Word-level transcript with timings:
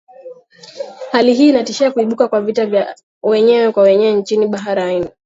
hali 1.11 1.33
hii 1.33 1.49
inatishia 1.49 1.91
kuibuka 1.91 2.27
kwa 2.27 2.41
vita 2.41 2.65
vya 2.65 2.95
wenyewe 3.23 3.71
kwa 3.71 3.83
wenyewe 3.83 4.13
nchini 4.13 4.47
bahrain 4.47 5.07